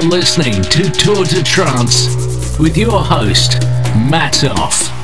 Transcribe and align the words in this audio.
You're 0.00 0.08
listening 0.08 0.62
to 0.62 0.90
Tour 0.90 1.26
de 1.26 1.42
Trance 1.42 2.58
with 2.58 2.74
your 2.74 3.04
host, 3.04 3.60
Matt 4.08 4.42
Off. 4.44 4.99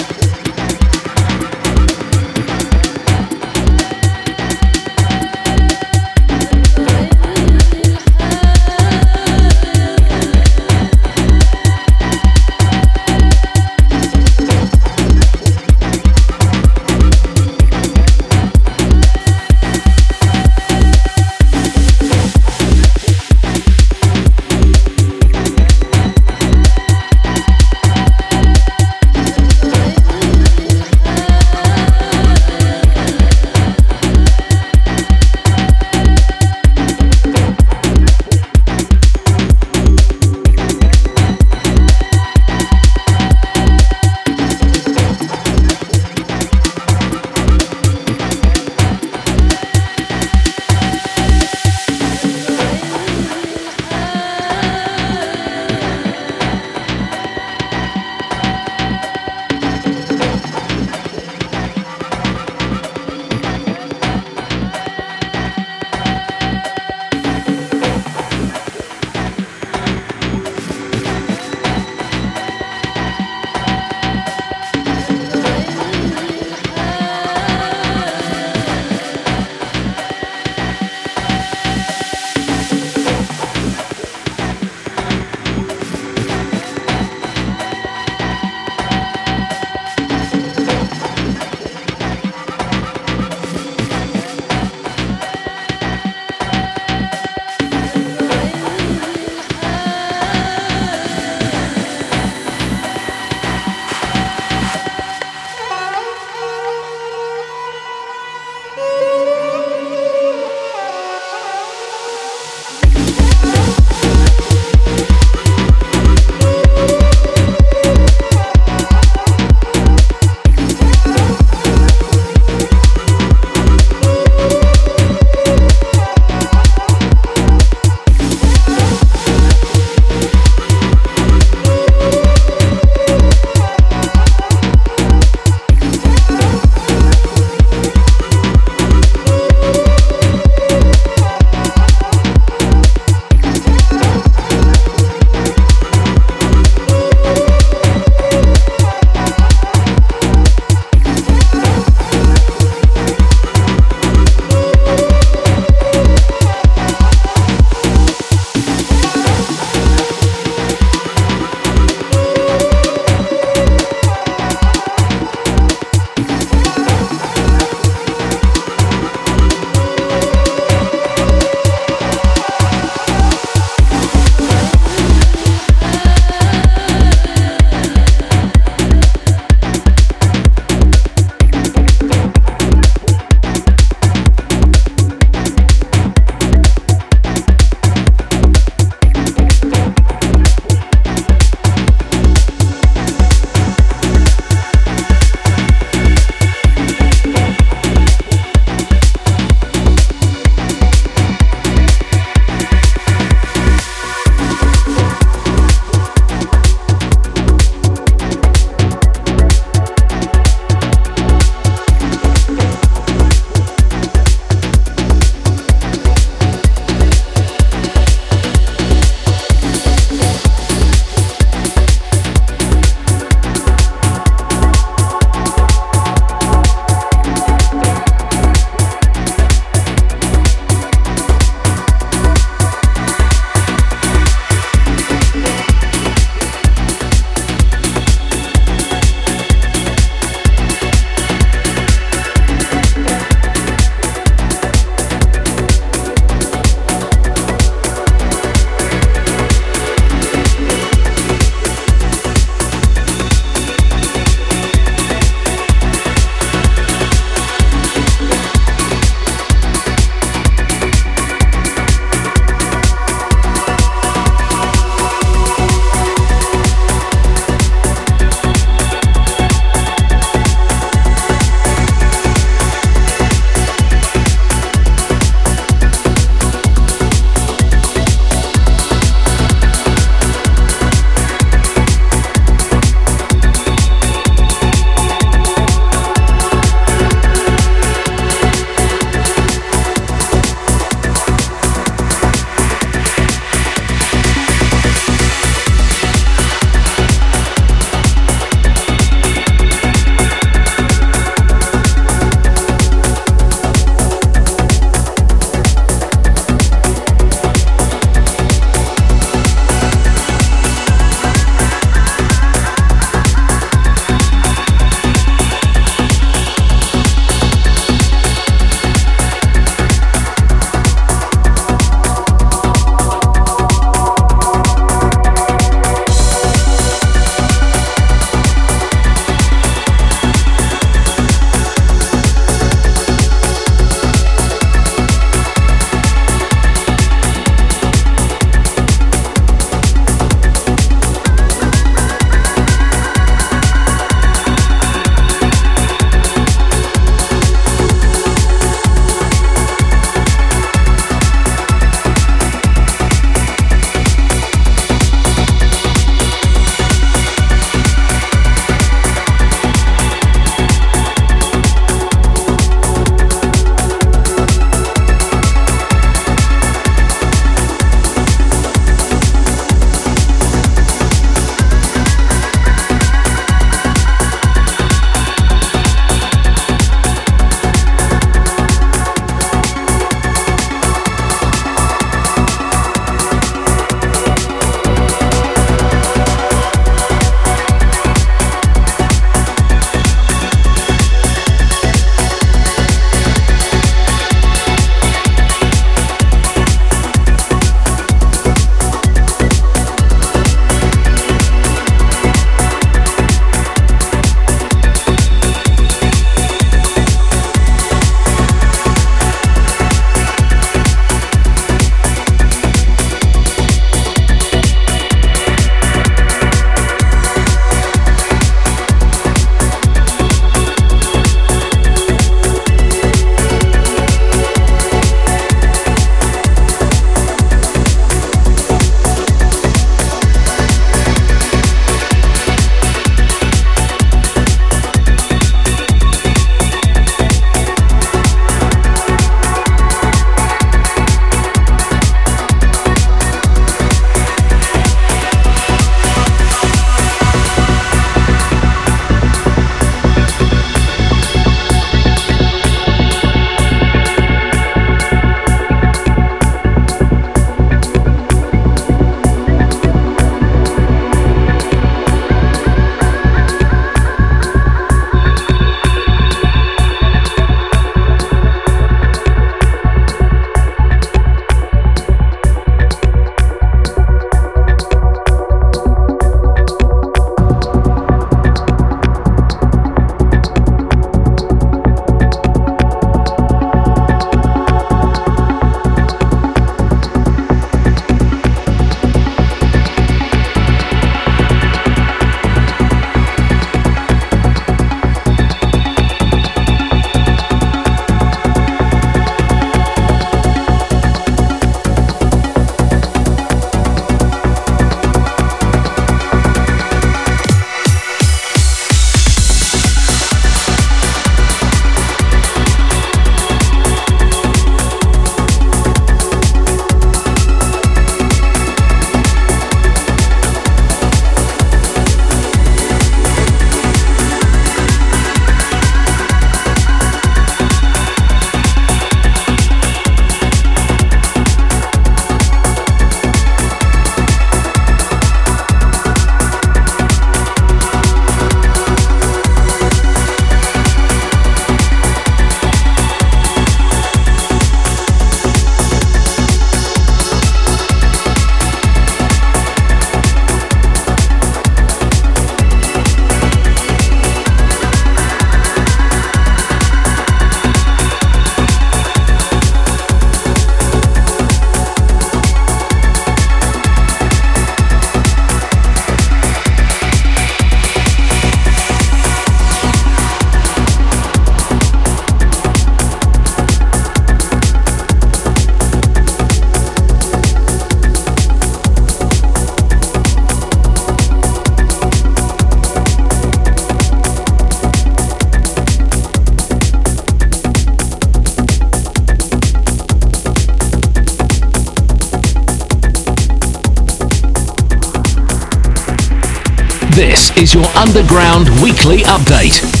Is 597.61 597.75
your 597.75 597.85
Underground 597.95 598.69
Weekly 598.81 599.19
Update. 599.19 600.00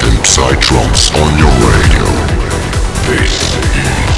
And 0.00 0.16
psytrance 0.24 1.12
on 1.22 1.36
your 1.36 1.52
radio. 1.68 2.06
This 3.04 3.54
is 3.76 4.11